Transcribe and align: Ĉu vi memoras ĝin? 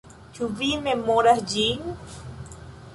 Ĉu 0.37 0.47
vi 0.61 0.69
memoras 0.87 1.45
ĝin? 1.55 1.95